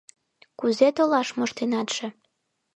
Кузе 0.59 0.87
толаш 0.97 1.27
моштенатше? 1.37 2.07